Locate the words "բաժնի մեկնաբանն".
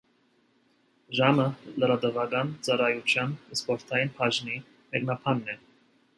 4.19-5.55